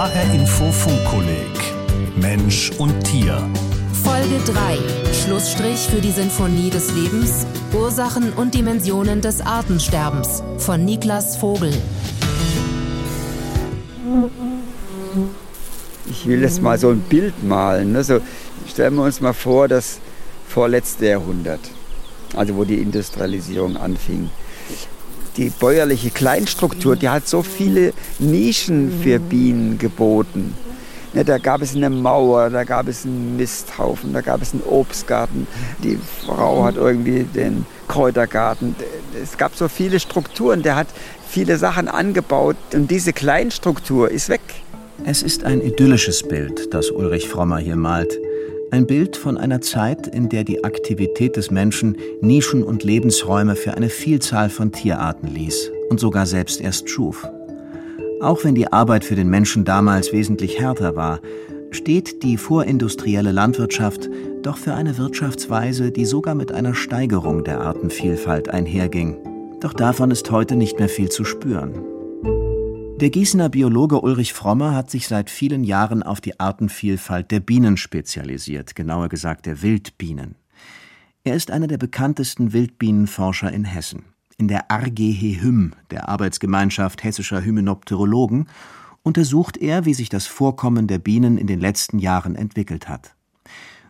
[0.00, 1.44] HR Info Funkkolleg
[2.16, 3.36] Mensch und Tier.
[4.02, 4.78] Folge 3.
[5.12, 7.46] Schlussstrich für die Sinfonie des Lebens.
[7.74, 11.74] Ursachen und Dimensionen des Artensterbens von Niklas Vogel.
[16.08, 17.92] Ich will jetzt mal so ein Bild malen.
[17.92, 18.02] Ne?
[18.02, 18.20] So,
[18.70, 20.00] stellen wir uns mal vor, das
[20.48, 21.60] vorletzte Jahrhundert,
[22.34, 24.30] also wo die Industrialisierung anfing
[25.36, 30.54] die bäuerliche Kleinstruktur, die hat so viele Nischen für Bienen geboten.
[31.12, 34.62] Ja, da gab es eine Mauer, da gab es einen Misthaufen, da gab es einen
[34.62, 35.48] Obstgarten.
[35.82, 38.76] Die Frau hat irgendwie den Kräutergarten.
[39.20, 40.86] Es gab so viele Strukturen, der hat
[41.28, 44.40] viele Sachen angebaut und diese Kleinstruktur ist weg.
[45.04, 48.18] Es ist ein idyllisches Bild, das Ulrich Frommer hier malt.
[48.72, 53.74] Ein Bild von einer Zeit, in der die Aktivität des Menschen Nischen und Lebensräume für
[53.74, 57.26] eine Vielzahl von Tierarten ließ und sogar selbst erst schuf.
[58.20, 61.18] Auch wenn die Arbeit für den Menschen damals wesentlich härter war,
[61.72, 64.08] steht die vorindustrielle Landwirtschaft
[64.42, 69.16] doch für eine Wirtschaftsweise, die sogar mit einer Steigerung der Artenvielfalt einherging.
[69.60, 71.89] Doch davon ist heute nicht mehr viel zu spüren.
[73.00, 77.78] Der Gießener Biologe Ulrich Frommer hat sich seit vielen Jahren auf die Artenvielfalt der Bienen
[77.78, 80.34] spezialisiert, genauer gesagt der Wildbienen.
[81.24, 84.04] Er ist einer der bekanntesten Wildbienenforscher in Hessen.
[84.36, 88.50] In der RGH-Hym, der Arbeitsgemeinschaft hessischer Hymenopterologen,
[89.02, 93.14] untersucht er, wie sich das Vorkommen der Bienen in den letzten Jahren entwickelt hat.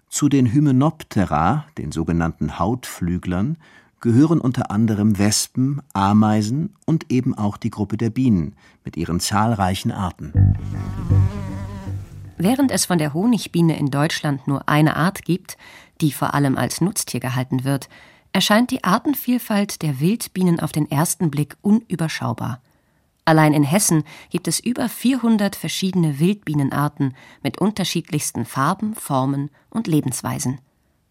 [0.09, 3.57] Zu den Hymenoptera, den sogenannten Hautflüglern,
[4.01, 9.93] gehören unter anderem Wespen, Ameisen und eben auch die Gruppe der Bienen mit ihren zahlreichen
[9.93, 10.33] Arten.
[12.39, 15.59] Während es von der Honigbiene in Deutschland nur eine Art gibt,
[16.01, 17.91] die vor allem als Nutztier gehalten wird,
[18.33, 22.63] erscheint die Artenvielfalt der Wildbienen auf den ersten Blick unüberschaubar.
[23.27, 30.61] Allein in Hessen gibt es über 400 verschiedene Wildbienenarten mit unterschiedlichsten Farben, Formen und Lebensweisen.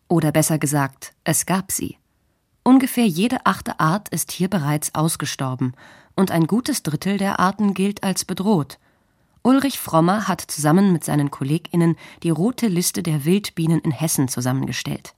[0.07, 1.98] Oder besser gesagt, es gab sie.
[2.69, 5.73] Ungefähr jede achte Art ist hier bereits ausgestorben,
[6.15, 8.77] und ein gutes Drittel der Arten gilt als bedroht.
[9.41, 15.15] Ulrich Frommer hat zusammen mit seinen KollegInnen die rote Liste der Wildbienen in Hessen zusammengestellt.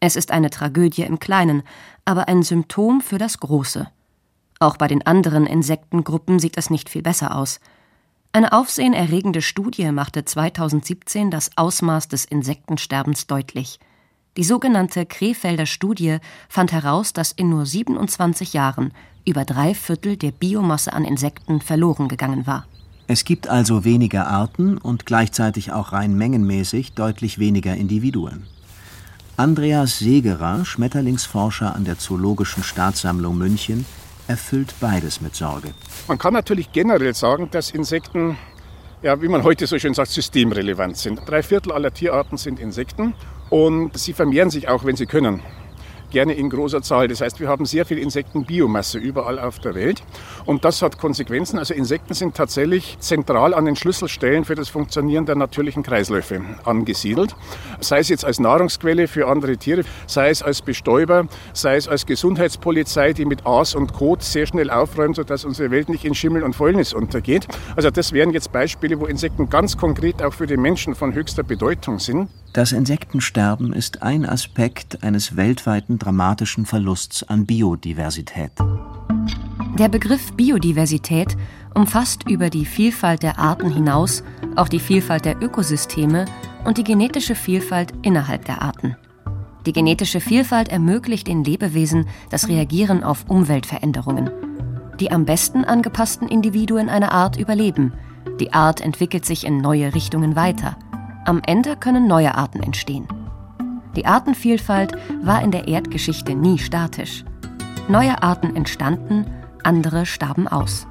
[0.00, 1.62] Es ist eine Tragödie im Kleinen,
[2.04, 3.88] aber ein Symptom für das Große.
[4.60, 7.60] Auch bei den anderen Insektengruppen sieht es nicht viel besser aus.
[8.32, 13.80] Eine aufsehenerregende Studie machte 2017 das Ausmaß des Insektensterbens deutlich–
[14.36, 16.18] die sogenannte Krefelder Studie
[16.48, 18.92] fand heraus, dass in nur 27 Jahren
[19.24, 22.66] über drei Viertel der Biomasse an Insekten verloren gegangen war.
[23.06, 28.44] Es gibt also weniger Arten und gleichzeitig auch rein mengenmäßig deutlich weniger Individuen.
[29.36, 33.84] Andreas Segerer, Schmetterlingsforscher an der Zoologischen Staatssammlung München,
[34.26, 35.74] erfüllt beides mit Sorge.
[36.08, 38.36] Man kann natürlich generell sagen, dass Insekten,
[39.02, 41.20] ja, wie man heute so schön sagt, systemrelevant sind.
[41.26, 43.14] Drei Viertel aller Tierarten sind Insekten
[43.54, 45.40] und sie vermehren sich auch, wenn sie können
[46.10, 47.06] gerne in großer Zahl.
[47.06, 50.02] Das heißt, wir haben sehr viel Insektenbiomasse überall auf der Welt
[50.44, 51.58] und das hat Konsequenzen.
[51.58, 57.36] Also Insekten sind tatsächlich zentral an den Schlüsselstellen für das Funktionieren der natürlichen Kreisläufe angesiedelt.
[57.78, 62.06] Sei es jetzt als Nahrungsquelle für andere Tiere, sei es als Bestäuber, sei es als
[62.06, 66.42] Gesundheitspolizei, die mit Aas und Kot sehr schnell aufräumt, sodass unsere Welt nicht in Schimmel
[66.42, 67.46] und Fäulnis untergeht.
[67.76, 71.44] Also das wären jetzt Beispiele, wo Insekten ganz konkret auch für den Menschen von höchster
[71.44, 72.28] Bedeutung sind.
[72.54, 78.52] Das Insektensterben ist ein Aspekt eines weltweiten dramatischen Verlusts an Biodiversität.
[79.76, 81.36] Der Begriff Biodiversität
[81.74, 84.22] umfasst über die Vielfalt der Arten hinaus
[84.54, 86.26] auch die Vielfalt der Ökosysteme
[86.64, 88.96] und die genetische Vielfalt innerhalb der Arten.
[89.66, 94.30] Die genetische Vielfalt ermöglicht den Lebewesen das Reagieren auf Umweltveränderungen.
[95.00, 97.94] Die am besten angepassten Individuen einer Art überleben.
[98.38, 100.76] Die Art entwickelt sich in neue Richtungen weiter.
[101.24, 103.08] Am Ende können neue Arten entstehen.
[103.96, 107.24] Die Artenvielfalt war in der Erdgeschichte nie statisch.
[107.88, 109.26] Neue Arten entstanden,
[109.62, 110.86] andere starben aus.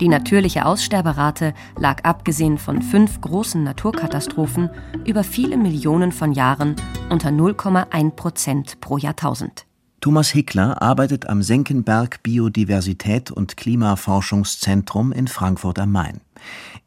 [0.00, 4.70] Die natürliche Aussterberate lag abgesehen von fünf großen Naturkatastrophen
[5.04, 6.76] über viele Millionen von Jahren
[7.10, 9.66] unter 0,1 Prozent pro Jahrtausend.
[10.00, 16.20] Thomas Hickler arbeitet am Senckenberg Biodiversität und Klimaforschungszentrum in Frankfurt am Main.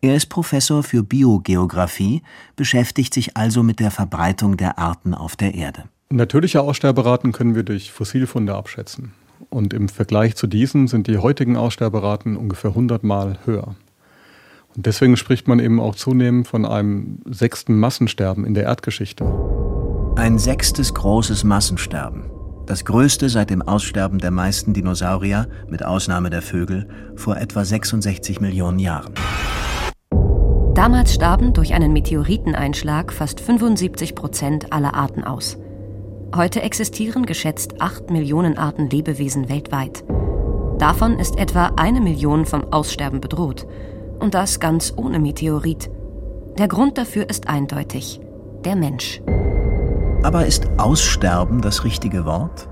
[0.02, 2.22] Er ist Professor für Biogeographie,
[2.56, 5.84] beschäftigt sich also mit der Verbreitung der Arten auf der Erde.
[6.10, 9.14] Natürliche Aussterberaten können wir durch Fossilfunde abschätzen.
[9.50, 13.76] Und im Vergleich zu diesen sind die heutigen Aussterberaten ungefähr 100 Mal höher.
[14.76, 19.26] Und deswegen spricht man eben auch zunehmend von einem sechsten Massensterben in der Erdgeschichte.
[20.16, 22.37] Ein sechstes großes Massensterben.
[22.68, 28.42] Das größte seit dem Aussterben der meisten Dinosaurier, mit Ausnahme der Vögel, vor etwa 66
[28.42, 29.14] Millionen Jahren.
[30.74, 35.58] Damals starben durch einen Meteoriteneinschlag fast 75 Prozent aller Arten aus.
[36.36, 40.04] Heute existieren geschätzt 8 Millionen Arten Lebewesen weltweit.
[40.78, 43.66] Davon ist etwa eine Million vom Aussterben bedroht.
[44.20, 45.90] Und das ganz ohne Meteorit.
[46.58, 48.20] Der Grund dafür ist eindeutig.
[48.66, 49.22] Der Mensch.
[50.28, 52.68] Aber ist Aussterben das richtige Wort?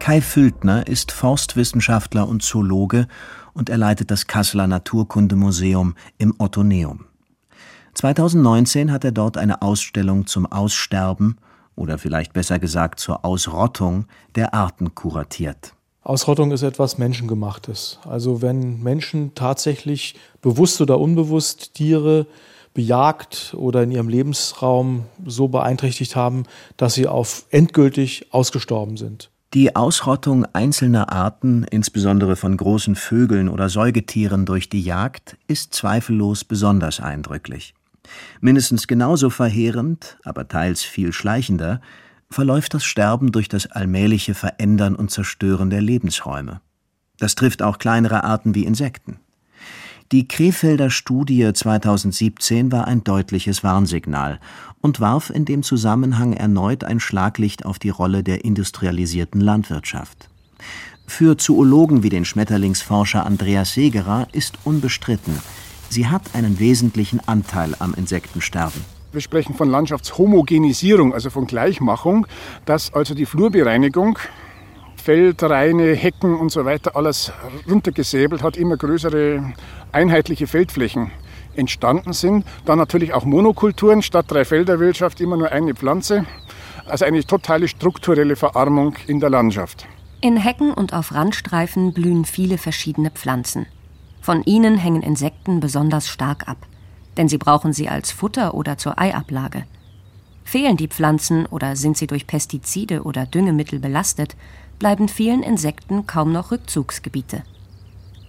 [0.00, 3.08] Kai Füldner ist Forstwissenschaftler und Zoologe
[3.54, 7.06] und er leitet das Kasseler Naturkundemuseum im Ottoneum.
[7.94, 11.38] 2019 hat er dort eine Ausstellung zum Aussterben
[11.74, 14.04] oder vielleicht besser gesagt zur Ausrottung
[14.34, 15.72] der Arten kuratiert.
[16.02, 17.98] Ausrottung ist etwas Menschengemachtes.
[18.06, 22.26] Also wenn Menschen tatsächlich bewusst oder unbewusst Tiere
[22.74, 26.44] bejagt oder in ihrem Lebensraum so beeinträchtigt haben,
[26.76, 29.30] dass sie auf endgültig ausgestorben sind.
[29.54, 36.42] Die Ausrottung einzelner Arten, insbesondere von großen Vögeln oder Säugetieren durch die Jagd, ist zweifellos
[36.42, 37.72] besonders eindrücklich.
[38.40, 41.80] Mindestens genauso verheerend, aber teils viel schleichender,
[42.30, 46.60] verläuft das Sterben durch das allmähliche Verändern und Zerstören der Lebensräume.
[47.18, 49.20] Das trifft auch kleinere Arten wie Insekten.
[50.12, 54.38] Die Krefelder Studie 2017 war ein deutliches Warnsignal
[54.82, 60.28] und warf in dem Zusammenhang erneut ein Schlaglicht auf die Rolle der industrialisierten Landwirtschaft.
[61.06, 65.38] Für Zoologen wie den Schmetterlingsforscher Andreas Segerer ist unbestritten,
[65.88, 68.84] Sie hat einen wesentlichen Anteil am Insektensterben.
[69.12, 72.26] Wir sprechen von Landschaftshomogenisierung, also von Gleichmachung,
[72.66, 74.18] dass also die Flurbereinigung
[75.04, 77.30] Feldreine, Hecken und so weiter alles
[77.68, 79.52] runtergesäbelt hat, immer größere
[79.92, 81.10] einheitliche Feldflächen
[81.56, 82.46] entstanden sind.
[82.64, 86.24] Dann natürlich auch Monokulturen statt Dreifelderwirtschaft immer nur eine Pflanze.
[86.86, 89.86] Also eine totale strukturelle Verarmung in der Landschaft.
[90.22, 93.66] In Hecken und auf Randstreifen blühen viele verschiedene Pflanzen.
[94.22, 96.66] Von ihnen hängen Insekten besonders stark ab,
[97.18, 99.64] denn sie brauchen sie als Futter oder zur Eiablage.
[100.44, 104.34] Fehlen die Pflanzen oder sind sie durch Pestizide oder Düngemittel belastet,
[104.78, 107.42] bleiben vielen Insekten kaum noch Rückzugsgebiete.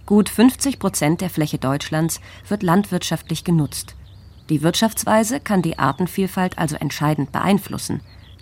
[0.04, 3.96] Gut 50 Prozent der Fläche Deutschlands wird landwirtschaftlich genutzt.
[4.48, 8.00] Die Wirtschaftsweise kann die Artenvielfalt also entscheidend beeinflussen,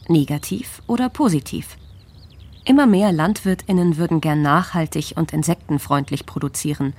[0.08, 1.78] negativ oder positiv.
[2.66, 6.94] Immer mehr Landwirtinnen würden gern nachhaltig und insektenfreundlich produzieren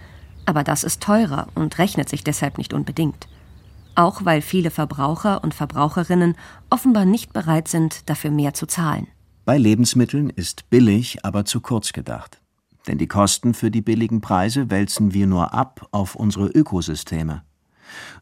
[0.45, 3.27] aber das ist teurer und rechnet sich deshalb nicht unbedingt.
[3.95, 6.35] Auch weil viele Verbraucher und Verbraucherinnen
[6.69, 9.07] offenbar nicht bereit sind, dafür mehr zu zahlen.
[9.45, 12.41] Bei Lebensmitteln ist billig aber zu kurz gedacht.
[12.87, 17.43] Denn die Kosten für die billigen Preise wälzen wir nur ab auf unsere Ökosysteme.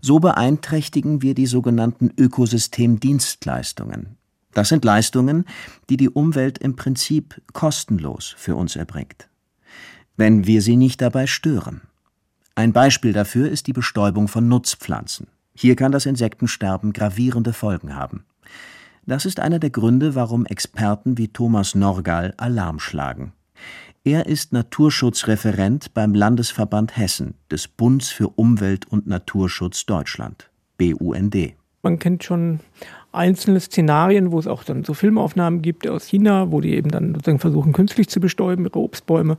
[0.02, 4.18] So beeinträchtigen wir die sogenannten Ökosystemdienstleistungen.
[4.54, 5.46] Das sind Leistungen,
[5.90, 9.30] die die Umwelt im Prinzip kostenlos für uns erbringt.
[10.18, 11.82] Wenn wir sie nicht dabei stören.
[12.54, 15.28] Ein Beispiel dafür ist die Bestäubung von Nutzpflanzen.
[15.56, 18.26] Hier kann das Insektensterben gravierende Folgen haben.
[19.06, 23.34] Das ist einer der Gründe, warum Experten wie Thomas Norgal Alarm schlagen.
[24.06, 31.36] Er ist Naturschutzreferent beim Landesverband Hessen des Bunds für Umwelt und Naturschutz Deutschland, BUND.
[31.82, 32.62] Man kennt schon
[33.12, 37.14] einzelne Szenarien, wo es auch dann so Filmaufnahmen gibt aus China, wo die eben dann
[37.14, 39.38] sozusagen versuchen, künstlich zu bestäuben, ihre Obstbäume.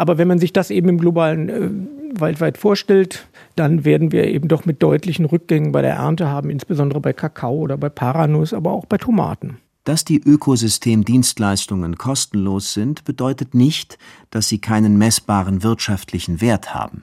[0.00, 4.48] Aber wenn man sich das eben im globalen äh, weltweit vorstellt, dann werden wir eben
[4.48, 8.72] doch mit deutlichen Rückgängen bei der Ernte haben, insbesondere bei Kakao oder bei Paranuss, aber
[8.72, 9.58] auch bei Tomaten.
[9.84, 13.98] Dass die Ökosystemdienstleistungen kostenlos sind, bedeutet nicht,
[14.30, 17.02] dass sie keinen messbaren wirtschaftlichen Wert haben.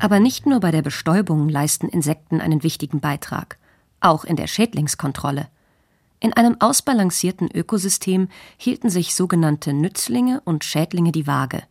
[0.00, 3.58] Aber nicht nur bei der Bestäubung leisten Insekten einen wichtigen Beitrag,
[4.00, 5.46] auch in der Schädlingskontrolle.
[6.20, 11.62] In einem ausbalancierten Ökosystem hielten sich sogenannte Nützlinge und Schädlinge die Waage.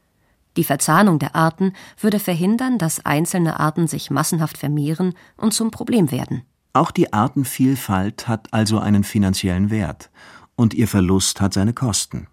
[0.56, 6.12] Die Verzahnung der Arten würde verhindern, dass einzelne Arten sich massenhaft vermehren und zum Problem
[6.12, 6.44] werden.
[6.74, 10.10] Auch die Artenvielfalt hat also einen finanziellen Wert,
[10.56, 12.28] und ihr Verlust hat seine Kosten.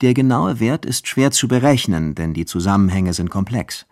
[0.00, 3.86] Der genaue Wert ist schwer zu berechnen, denn die Zusammenhänge sind komplex.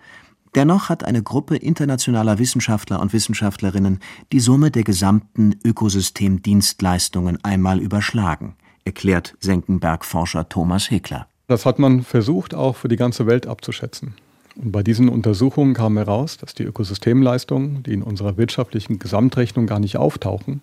[0.55, 4.01] Dennoch hat eine Gruppe internationaler Wissenschaftler und Wissenschaftlerinnen
[4.33, 11.27] die Summe der gesamten Ökosystemdienstleistungen einmal überschlagen, erklärt Senckenberg-Forscher Thomas Hekler.
[11.49, 14.15] Das hat man versucht, auch für die ganze Welt abzuschätzen.
[14.57, 19.81] Und bei diesen Untersuchungen kam heraus, dass die Ökosystemleistungen, die in unserer wirtschaftlichen Gesamtrechnung gar
[19.81, 20.61] nicht auftauchen,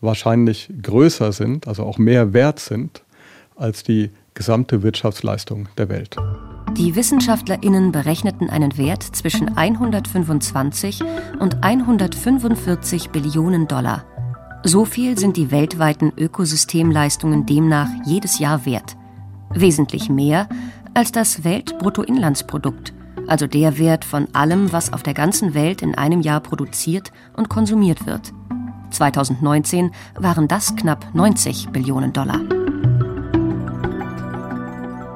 [0.00, 3.02] wahrscheinlich größer sind, also auch mehr wert sind,
[3.56, 6.16] als die gesamte Wirtschaftsleistung der Welt.
[6.76, 11.02] Die WissenschaftlerInnen berechneten einen Wert zwischen 125
[11.38, 14.04] und 145 Billionen Dollar.
[14.64, 18.96] So viel sind die weltweiten Ökosystemleistungen demnach jedes Jahr wert.
[19.50, 20.48] Wesentlich mehr
[20.94, 22.94] als das Weltbruttoinlandsprodukt,
[23.26, 27.48] also der Wert von allem, was auf der ganzen Welt in einem Jahr produziert und
[27.48, 28.32] konsumiert wird.
[28.90, 32.40] 2019 waren das knapp 90 Billionen Dollar.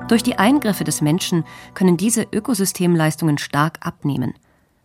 [0.08, 1.44] Durch die Eingriffe des Menschen
[1.74, 4.34] können diese Ökosystemleistungen stark abnehmen.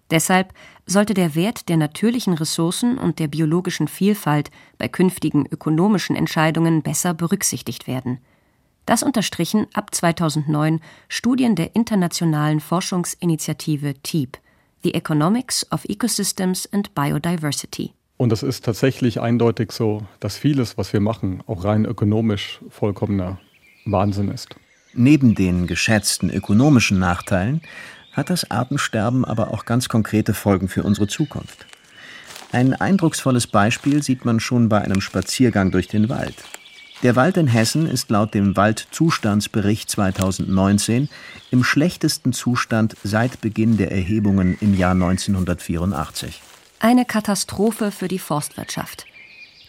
[0.09, 0.51] Deshalb
[0.87, 4.49] sollte der Wert der natürlichen Ressourcen und der biologischen Vielfalt
[4.79, 8.17] bei künftigen ökonomischen Entscheidungen besser berücksichtigt werden.
[8.87, 14.39] Das unterstrichen ab 2009 Studien der internationalen Forschungsinitiative TEEP,
[14.81, 17.93] The Economics of Ecosystems and Biodiversity.
[18.17, 23.39] Und es ist tatsächlich eindeutig so, dass vieles, was wir machen, auch rein ökonomisch vollkommener
[23.85, 24.55] Wahnsinn ist.
[24.93, 27.61] Neben den geschätzten ökonomischen Nachteilen
[28.11, 31.65] hat das Artensterben aber auch ganz konkrete Folgen für unsere Zukunft.
[32.51, 36.35] Ein eindrucksvolles Beispiel sieht man schon bei einem Spaziergang durch den Wald.
[37.03, 41.09] Der Wald in Hessen ist laut dem Waldzustandsbericht 2019
[41.49, 46.41] im schlechtesten Zustand seit Beginn der Erhebungen im Jahr 1984.
[46.79, 49.05] Eine Katastrophe für die Forstwirtschaft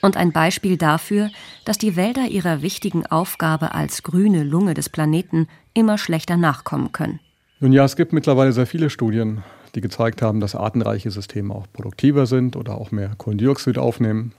[0.03, 1.31] und ein Beispiel dafür,
[1.65, 7.21] dass die Wälder ihrer wichtigen Aufgabe als grüne Lunge des Planeten immer schlechter nachkommen können.
[7.61, 9.45] Nun ja, es gibt mittlerweile sehr viele Studien,
[9.77, 14.33] die gezeigt haben, dass artenreiche Systeme auch produktiver sind oder auch mehr Kohlendioxid aufnehmen.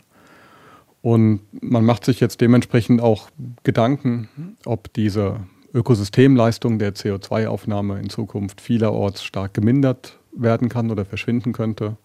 [1.02, 3.30] Und man macht sich jetzt dementsprechend auch
[3.64, 5.38] Gedanken, ob diese
[5.74, 11.98] Ökosystemleistung der CO2-Aufnahme in Zukunft vielerorts stark gemindert werden kann oder verschwinden könnte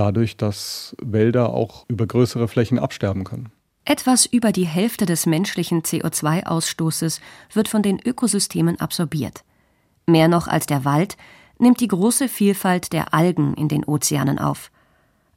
[0.00, 3.50] dadurch, dass Wälder auch über größere Flächen absterben können.
[3.84, 7.20] Etwas über die Hälfte des menschlichen CO2-Ausstoßes
[7.52, 9.44] wird von den Ökosystemen absorbiert.
[10.06, 11.16] Mehr noch als der Wald
[11.58, 14.70] nimmt die große Vielfalt der Algen in den Ozeanen auf.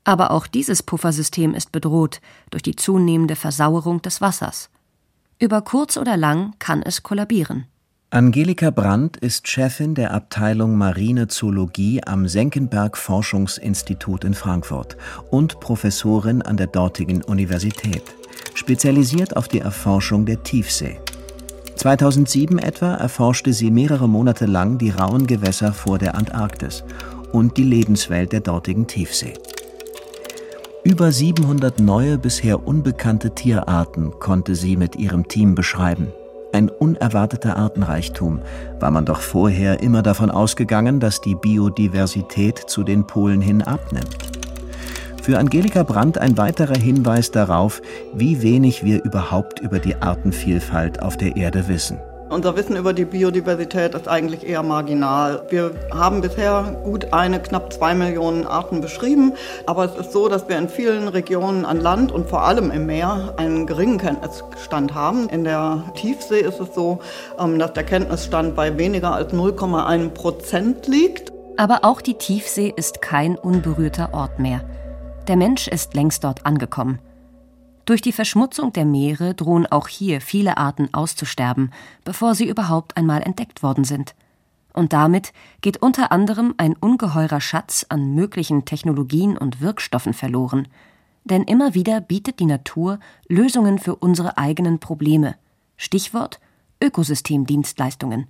[0.05, 4.69] Aber auch dieses Puffersystem ist bedroht durch die zunehmende Versauerung des Wassers.
[5.39, 7.65] Über kurz oder lang kann es kollabieren.
[8.13, 14.97] Angelika Brandt ist Chefin der Abteilung Marine Zoologie am Senckenberg Forschungsinstitut in Frankfurt
[15.31, 18.03] und Professorin an der dortigen Universität,
[18.53, 20.99] spezialisiert auf die Erforschung der Tiefsee.
[21.75, 26.83] 2007 etwa erforschte sie mehrere Monate lang die rauen Gewässer vor der Antarktis
[27.31, 29.33] und die Lebenswelt der dortigen Tiefsee.
[30.83, 36.13] Über 700 neue, bisher unbekannte Tierarten konnte sie mit ihrem Team beschreiben.
[36.53, 38.39] Ein unerwarteter Artenreichtum,
[38.79, 44.17] war man doch vorher immer davon ausgegangen, dass die Biodiversität zu den Polen hin abnimmt.
[45.23, 47.81] Für Angelika Brandt ein weiterer Hinweis darauf,
[48.13, 51.97] wie wenig wir überhaupt über die Artenvielfalt auf der Erde wissen.
[52.33, 55.43] Unser Wissen über die Biodiversität ist eigentlich eher marginal.
[55.49, 59.33] Wir haben bisher gut eine, knapp zwei Millionen Arten beschrieben,
[59.67, 62.87] aber es ist so, dass wir in vielen Regionen an Land und vor allem im
[62.87, 65.29] Meer einen geringen Kenntnisstand haben.
[65.29, 66.99] In der Tiefsee ist es so,
[67.39, 71.31] ähm, dass der Kenntnisstand bei weniger als 0,1 Prozent liegt.
[71.57, 74.61] Aber auch die Tiefsee ist kein unberührter Ort mehr.
[75.27, 76.99] Der Mensch ist längst dort angekommen.
[77.85, 81.71] Durch die Verschmutzung der Meere drohen auch hier viele Arten auszusterben,
[82.05, 84.15] bevor sie überhaupt einmal entdeckt worden sind.
[84.73, 90.67] Und damit geht unter anderem ein ungeheurer Schatz an möglichen Technologien und Wirkstoffen verloren.
[91.25, 95.35] Denn immer wieder bietet die Natur Lösungen für unsere eigenen Probleme.
[95.77, 96.39] Stichwort
[96.81, 98.27] Ökosystemdienstleistungen.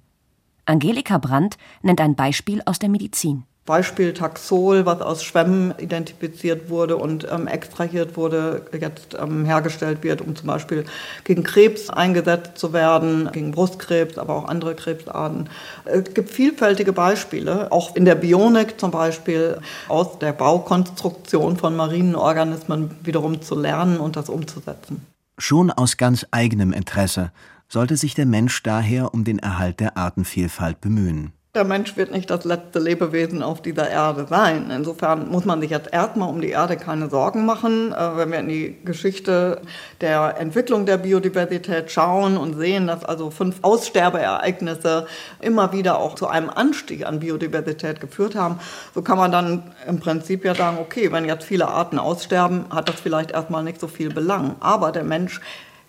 [0.66, 3.44] Angelika Brandt nennt ein Beispiel aus der Medizin.
[3.66, 10.22] Beispiel Taxol, was aus Schwämmen identifiziert wurde und ähm, extrahiert wurde, jetzt ähm, hergestellt wird,
[10.22, 10.84] um zum Beispiel
[11.24, 15.50] gegen Krebs eingesetzt zu werden, gegen Brustkrebs, aber auch andere Krebsarten.
[15.86, 22.16] Es gibt vielfältige Beispiele, auch in der Bionik zum Beispiel, aus der Baukonstruktion von marinen
[22.16, 25.06] Organismen wiederum zu lernen und das umzusetzen.
[25.38, 27.32] Schon aus ganz eigenem Interesse
[27.70, 31.32] sollte sich der Mensch daher um den Erhalt der Artenvielfalt bemühen.
[31.56, 34.72] Der Mensch wird nicht das letzte Lebewesen auf dieser Erde sein.
[34.76, 37.94] Insofern muss man sich jetzt erstmal um die Erde keine Sorgen machen.
[37.94, 39.62] Äh, wenn wir in die Geschichte
[40.02, 45.06] der Entwicklung der Biodiversität schauen und sehen, dass also fünf Aussterbeereignisse
[45.42, 48.60] immer wieder auch zu einem Anstieg an Biodiversität geführt haben,
[48.96, 52.90] so kann man dann im Prinzip ja sagen, okay, wenn jetzt viele Arten aussterben, hat
[52.90, 54.56] das vielleicht erstmal nicht so viel Belang.
[54.60, 55.40] Aber der Mensch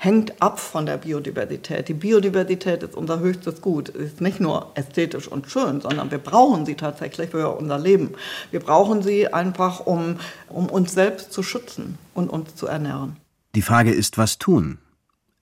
[0.05, 1.89] hängt ab von der Biodiversität.
[1.89, 3.93] Die Biodiversität ist unser höchstes Gut.
[3.97, 8.11] Sie ist nicht nur ästhetisch und schön, sondern wir brauchen sie tatsächlich für unser Leben.
[8.51, 10.19] Wir brauchen sie einfach, um,
[10.49, 13.17] um uns selbst zu schützen und uns zu ernähren.
[13.55, 14.79] Die Frage ist, was tun?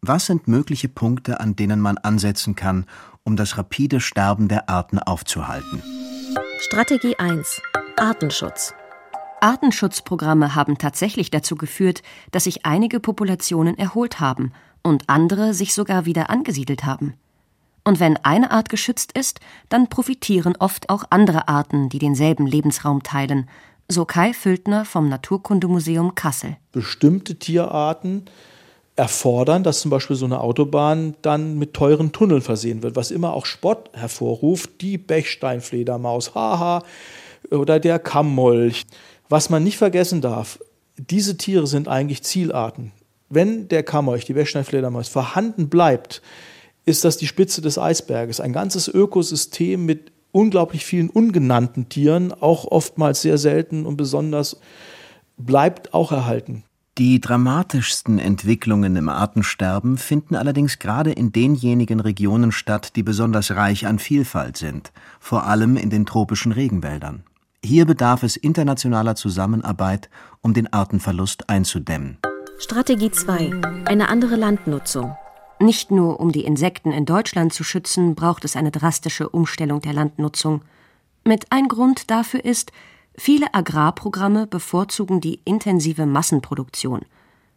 [0.01, 2.87] Was sind mögliche Punkte, an denen man ansetzen kann,
[3.25, 5.83] um das rapide Sterben der Arten aufzuhalten?
[6.61, 7.61] Strategie 1.
[7.97, 8.75] Artenschutz.
[9.43, 16.07] Artenschutzprogramme haben tatsächlich dazu geführt, dass sich einige Populationen erholt haben und andere sich sogar
[16.07, 17.15] wieder angesiedelt haben.
[17.85, 23.03] Und wenn eine Art geschützt ist, dann profitieren oft auch andere Arten, die denselben Lebensraum
[23.03, 23.49] teilen,
[23.89, 26.57] so Kai Füldner vom Naturkundemuseum Kassel.
[26.71, 28.27] Bestimmte Tierarten
[28.95, 33.33] erfordern, dass zum Beispiel so eine Autobahn dann mit teuren Tunneln versehen wird, was immer
[33.33, 34.81] auch Spott hervorruft.
[34.81, 36.83] Die Bechsteinfledermaus, haha,
[37.51, 38.85] oder der Kammmolch.
[39.33, 40.59] Was man nicht vergessen darf,
[40.99, 42.93] diese Tiere sind eigentlich Zielarten.
[43.31, 46.21] Wenn der Kammmolch, die Bechsteinfledermaus, vorhanden bleibt,
[46.85, 48.41] ist das die Spitze des Eisberges.
[48.41, 54.61] Ein ganzes Ökosystem mit unglaublich vielen ungenannten Tieren, auch oftmals sehr selten und besonders,
[55.39, 56.65] bleibt auch erhalten.
[56.99, 63.87] Die dramatischsten Entwicklungen im Artensterben finden allerdings gerade in denjenigen Regionen statt, die besonders reich
[63.87, 67.25] an Vielfalt sind, vor allem in den tropischen Regenwäldern.
[67.65, 72.19] Hier bedarf es internationaler Zusammenarbeit, um den Artenverlust einzudämmen.
[72.59, 73.85] Strategie 2.
[73.85, 75.17] Eine andere Landnutzung.
[75.61, 79.93] Nicht nur um die Insekten in Deutschland zu schützen, braucht es eine drastische Umstellung der
[79.93, 80.63] Landnutzung.
[81.25, 82.73] Mit ein Grund dafür ist,
[83.17, 87.03] Viele Agrarprogramme bevorzugen die intensive Massenproduktion.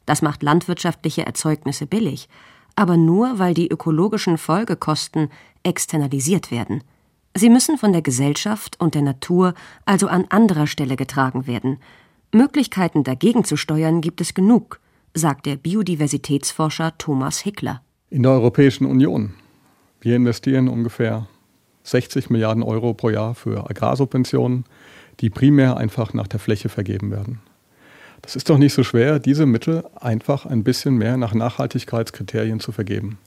[0.05, 2.27] Das macht landwirtschaftliche Erzeugnisse billig,
[2.75, 5.29] aber nur, weil die ökologischen Folgekosten
[5.63, 6.83] externalisiert werden.
[7.35, 9.53] Sie müssen von der Gesellschaft und der Natur
[9.85, 11.79] also an anderer Stelle getragen werden.
[12.33, 14.79] Möglichkeiten dagegen zu steuern gibt es genug,
[15.13, 17.81] sagt der Biodiversitätsforscher Thomas Hickler.
[18.09, 19.33] In der Europäischen Union.
[19.99, 21.27] Wir investieren ungefähr
[21.83, 24.65] 60 Milliarden Euro pro Jahr für Agrarsubventionen
[25.19, 27.39] die primär einfach nach der Fläche vergeben werden.
[28.21, 32.71] Das ist doch nicht so schwer, diese Mittel einfach ein bisschen mehr nach Nachhaltigkeitskriterien zu
[32.71, 33.19] vergeben.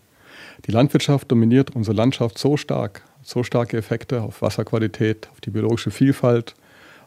[0.67, 5.91] Die Landwirtschaft dominiert unsere Landschaft so stark, so starke Effekte auf Wasserqualität, auf die biologische
[5.91, 6.55] Vielfalt,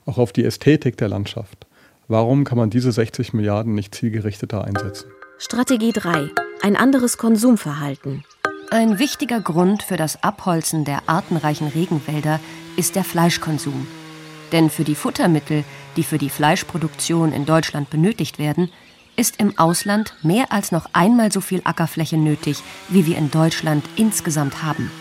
[0.06, 1.66] auch auf die Ästhetik der Landschaft.
[2.08, 5.10] Warum kann man diese 60 Milliarden nicht zielgerichteter einsetzen?
[5.38, 6.30] Strategie 3.
[6.62, 8.24] Ein anderes Konsumverhalten.
[8.70, 12.40] Ein wichtiger Grund für das Abholzen der artenreichen Regenwälder
[12.78, 13.88] ist der Fleischkonsum.
[14.52, 15.64] Denn für die Futtermittel,
[15.98, 18.70] die für die Fleischproduktion in Deutschland benötigt werden,
[19.16, 23.84] ist im Ausland mehr als noch einmal so viel Ackerfläche nötig, wie wir in Deutschland
[23.96, 24.92] insgesamt haben.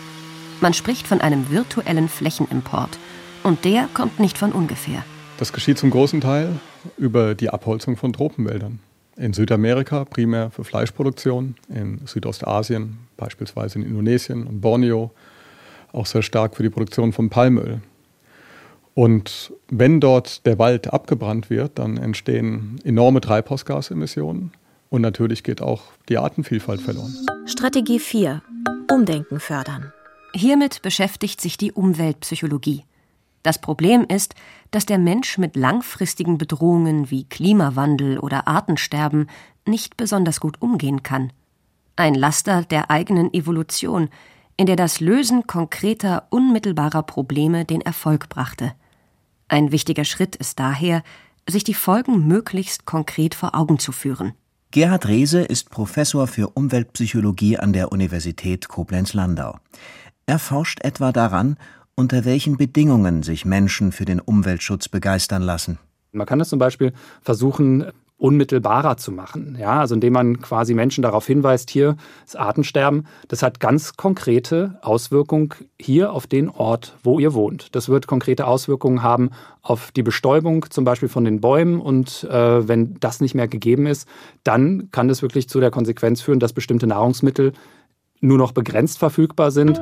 [0.61, 2.99] Man spricht von einem virtuellen Flächenimport.
[3.43, 5.03] Und der kommt nicht von ungefähr.
[5.39, 6.59] Das geschieht zum großen Teil
[6.99, 8.79] über die Abholzung von Tropenwäldern.
[9.17, 15.11] In Südamerika primär für Fleischproduktion, in Südostasien, beispielsweise in Indonesien und Borneo,
[15.93, 17.81] auch sehr stark für die Produktion von Palmöl.
[18.93, 24.51] Und wenn dort der Wald abgebrannt wird, dann entstehen enorme Treibhausgasemissionen
[24.89, 27.15] und natürlich geht auch die Artenvielfalt verloren.
[27.45, 28.41] Strategie 4.
[28.91, 29.91] Umdenken fördern.
[30.33, 32.85] Hiermit beschäftigt sich die Umweltpsychologie.
[33.43, 34.35] Das Problem ist,
[34.69, 39.27] dass der Mensch mit langfristigen Bedrohungen wie Klimawandel oder Artensterben
[39.67, 41.33] nicht besonders gut umgehen kann.
[41.95, 44.09] Ein Laster der eigenen Evolution,
[44.57, 48.73] in der das Lösen konkreter, unmittelbarer Probleme den Erfolg brachte.
[49.47, 51.03] Ein wichtiger Schritt ist daher,
[51.49, 54.33] sich die Folgen möglichst konkret vor Augen zu führen.
[54.69, 59.57] Gerhard Rehse ist Professor für Umweltpsychologie an der Universität Koblenz-Landau.
[60.31, 61.57] Er forscht etwa daran,
[61.93, 65.77] unter welchen Bedingungen sich Menschen für den Umweltschutz begeistern lassen.
[66.13, 69.57] Man kann es zum Beispiel versuchen, unmittelbarer zu machen.
[69.59, 74.79] Ja, also indem man quasi Menschen darauf hinweist, hier das Artensterben, das hat ganz konkrete
[74.83, 77.75] Auswirkungen hier auf den Ort, wo ihr wohnt.
[77.75, 82.65] Das wird konkrete Auswirkungen haben auf die Bestäubung zum Beispiel von den Bäumen und äh,
[82.69, 84.07] wenn das nicht mehr gegeben ist,
[84.45, 87.51] dann kann das wirklich zu der Konsequenz führen, dass bestimmte Nahrungsmittel
[88.21, 89.81] nur noch begrenzt verfügbar sind.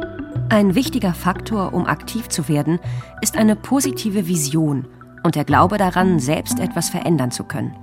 [0.52, 2.80] Ein wichtiger Faktor, um aktiv zu werden,
[3.22, 4.88] ist eine positive Vision
[5.24, 7.76] und der Glaube daran, selbst etwas verändern zu können.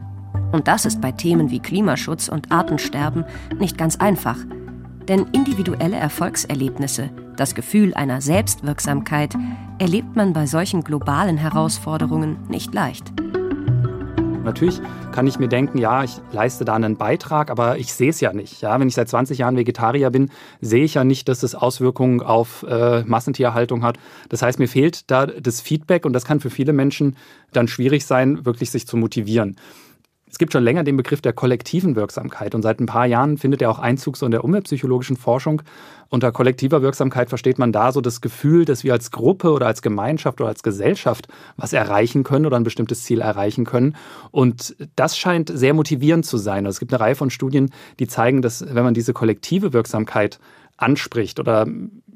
[0.51, 3.25] Und das ist bei Themen wie Klimaschutz und Artensterben
[3.61, 4.39] nicht ganz einfach.
[5.07, 9.37] Denn individuelle Erfolgserlebnisse, das Gefühl einer Selbstwirksamkeit,
[9.79, 13.13] erlebt man bei solchen globalen Herausforderungen nicht leicht.
[14.47, 14.81] Natürlich
[15.11, 18.33] kann ich mir denken, ja, ich leiste da einen Beitrag, aber ich sehe es ja
[18.33, 18.63] nicht.
[18.63, 20.31] Ja, wenn ich seit 20 Jahren Vegetarier bin,
[20.61, 23.99] sehe ich ja nicht, dass es Auswirkungen auf äh, Massentierhaltung hat.
[24.29, 27.17] Das heißt, mir fehlt da das Feedback und das kann für viele Menschen
[27.53, 29.57] dann schwierig sein, wirklich sich zu motivieren.
[30.29, 33.63] Es gibt schon länger den Begriff der kollektiven Wirksamkeit und seit ein paar Jahren findet
[33.63, 35.63] er auch Einzug so in der umweltpsychologischen Forschung.
[36.09, 39.83] Unter kollektiver Wirksamkeit versteht man da so das Gefühl, dass wir als Gruppe oder als
[39.83, 43.95] Gemeinschaft oder als Gesellschaft was erreichen können oder ein bestimmtes Ziel erreichen können.
[44.33, 46.67] Und das scheint sehr motivierend zu sein.
[46.67, 50.41] Also es gibt eine Reihe von Studien, die zeigen, dass wenn man diese kollektive Wirksamkeit
[50.77, 51.67] anspricht oder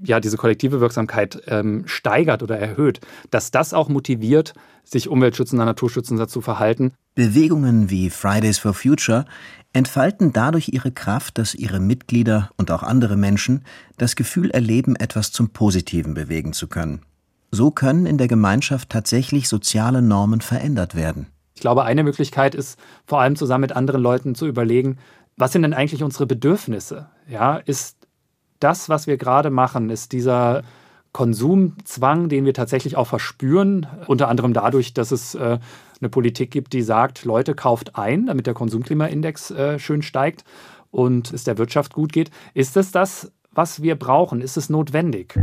[0.03, 6.29] ja diese kollektive Wirksamkeit ähm, steigert oder erhöht, dass das auch motiviert, sich umweltschützender, naturschützender
[6.29, 6.93] zu verhalten.
[7.15, 9.25] Bewegungen wie Fridays for Future
[9.73, 13.65] entfalten dadurch ihre Kraft, dass ihre Mitglieder und auch andere Menschen
[13.99, 17.03] das Gefühl erleben, etwas zum Positiven bewegen zu können.
[17.53, 21.27] So können in der Gemeinschaft tatsächlich soziale Normen verändert werden.
[21.55, 24.99] Ich glaube, eine Möglichkeit ist, vor allem zusammen mit anderen Leuten zu überlegen,
[25.37, 27.09] was sind denn eigentlich unsere Bedürfnisse?
[27.29, 28.00] Ja, ist
[28.61, 30.63] das, was wir gerade machen, ist dieser
[31.13, 35.59] Konsumzwang, den wir tatsächlich auch verspüren, unter anderem dadurch, dass es äh,
[36.01, 40.45] eine Politik gibt, die sagt, Leute kauft ein, damit der Konsumklimaindex äh, schön steigt
[40.91, 42.31] und es der Wirtschaft gut geht.
[42.55, 44.41] Ist es das, was wir brauchen?
[44.41, 45.35] Ist es notwendig?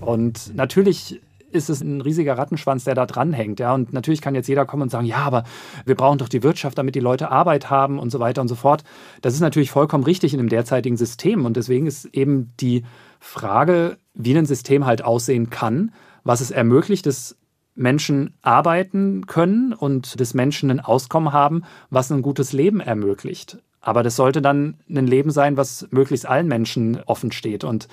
[0.00, 1.20] Und natürlich
[1.52, 3.60] ist es ein riesiger Rattenschwanz, der da dranhängt.
[3.60, 3.74] Ja?
[3.74, 5.44] Und natürlich kann jetzt jeder kommen und sagen, ja, aber
[5.84, 8.54] wir brauchen doch die Wirtschaft, damit die Leute Arbeit haben und so weiter und so
[8.54, 8.84] fort.
[9.20, 11.44] Das ist natürlich vollkommen richtig in dem derzeitigen System.
[11.44, 12.84] Und deswegen ist eben die
[13.20, 15.92] Frage, wie ein System halt aussehen kann,
[16.24, 17.36] was es ermöglicht, dass
[17.74, 23.58] Menschen arbeiten können und dass Menschen ein Auskommen haben, was ein gutes Leben ermöglicht.
[23.80, 27.64] Aber das sollte dann ein Leben sein, was möglichst allen Menschen offen steht.
[27.64, 27.88] Und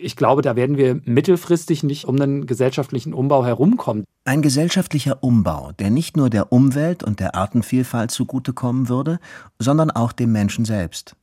[0.00, 4.04] ich glaube, da werden wir mittelfristig nicht um einen gesellschaftlichen Umbau herumkommen.
[4.24, 9.18] Ein gesellschaftlicher Umbau, der nicht nur der Umwelt und der Artenvielfalt zugutekommen würde,
[9.58, 11.14] sondern auch dem Menschen selbst.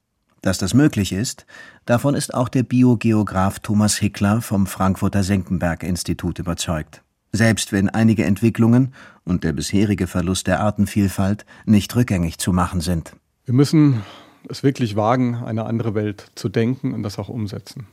[0.41, 1.45] Dass das möglich ist,
[1.85, 7.03] davon ist auch der Biogeograf Thomas Hickler vom Frankfurter Senckenberg-Institut überzeugt.
[7.31, 8.93] Selbst wenn einige Entwicklungen
[9.25, 13.13] und der bisherige Verlust der Artenvielfalt nicht rückgängig zu machen sind.
[13.45, 14.03] Wir müssen
[14.47, 17.87] es wirklich wagen, eine andere Welt zu denken und das auch umsetzen.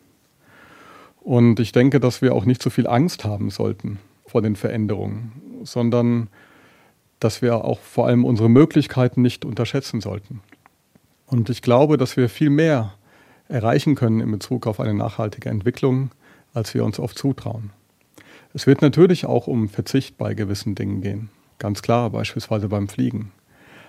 [1.25, 5.33] Und ich denke, dass wir auch nicht so viel Angst haben sollten vor den Veränderungen,
[5.65, 6.29] sondern
[7.19, 10.43] dass wir auch vor allem unsere Möglichkeiten nicht unterschätzen sollten.
[11.27, 12.93] Und ich glaube, dass wir viel mehr
[13.49, 16.11] erreichen können in Bezug auf eine nachhaltige Entwicklung,
[16.53, 17.71] als wir uns oft zutrauen.
[18.53, 21.31] Es wird natürlich auch um Verzicht bei gewissen Dingen gehen.
[21.59, 23.33] Ganz klar, beispielsweise beim Fliegen.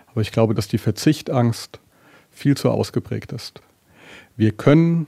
[0.08, 1.82] Aber ich glaube, dass die Verzichtangst
[2.32, 3.62] viel zu ausgeprägt ist.
[4.38, 5.08] Wir können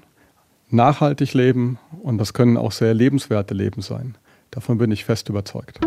[0.70, 4.16] nachhaltig leben und das können auch sehr lebenswerte Leben sein.
[4.52, 5.80] Davon bin ich fest überzeugt.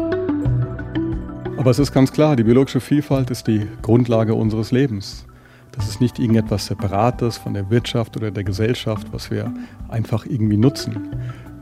[1.57, 5.27] Aber es ist ganz klar, die biologische Vielfalt ist die Grundlage unseres Lebens.
[5.73, 9.53] Das ist nicht irgendetwas Separates von der Wirtschaft oder der Gesellschaft, was wir
[9.89, 11.09] einfach irgendwie nutzen.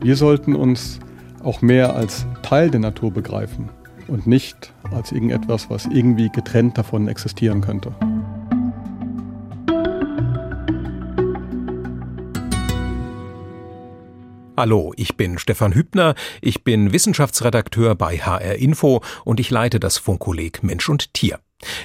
[0.01, 0.99] Wir sollten uns
[1.43, 3.69] auch mehr als Teil der Natur begreifen
[4.07, 7.93] und nicht als irgendetwas, was irgendwie getrennt davon existieren könnte.
[14.59, 19.97] Hallo, ich bin Stefan Hübner, ich bin Wissenschaftsredakteur bei HR Info und ich leite das
[19.97, 21.39] Funkkolleg Mensch und Tier.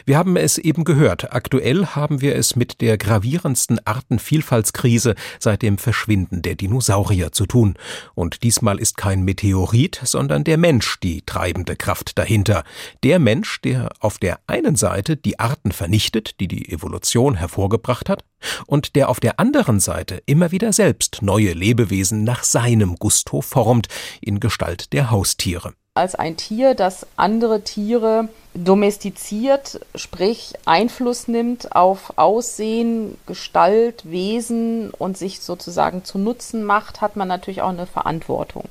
[0.05, 1.33] Wir haben es eben gehört.
[1.33, 7.75] Aktuell haben wir es mit der gravierendsten Artenvielfaltskrise seit dem Verschwinden der Dinosaurier zu tun.
[8.15, 12.65] Und diesmal ist kein Meteorit, sondern der Mensch die treibende Kraft dahinter.
[13.03, 18.25] Der Mensch, der auf der einen Seite die Arten vernichtet, die die Evolution hervorgebracht hat,
[18.67, 23.89] und der auf der anderen Seite immer wieder selbst neue Lebewesen nach seinem Gusto formt,
[24.21, 32.17] in Gestalt der Haustiere als ein Tier, das andere Tiere domestiziert, sprich Einfluss nimmt auf
[32.17, 38.64] Aussehen, Gestalt, Wesen und sich sozusagen zu Nutzen macht, hat man natürlich auch eine Verantwortung.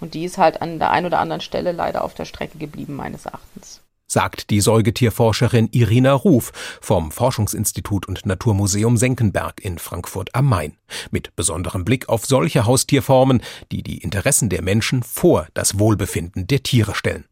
[0.00, 2.94] Und die ist halt an der einen oder anderen Stelle leider auf der Strecke geblieben,
[2.94, 3.80] meines Erachtens
[4.14, 10.76] sagt die Säugetierforscherin Irina Ruf vom Forschungsinstitut und Naturmuseum Senckenberg in Frankfurt am Main.
[11.10, 16.62] Mit besonderem Blick auf solche Haustierformen, die die Interessen der Menschen vor das Wohlbefinden der
[16.62, 17.24] Tiere stellen.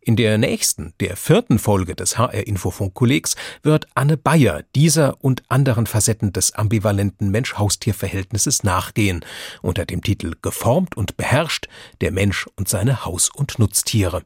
[0.00, 5.86] In der nächsten, der vierten Folge des HR Infofunk-Kollegs wird Anne Bayer dieser und anderen
[5.86, 9.24] Facetten des ambivalenten Mensch-Haustier-Verhältnisses nachgehen,
[9.62, 11.68] unter dem Titel Geformt und beherrscht,
[12.00, 14.22] der Mensch und seine Haus- und Nutztiere.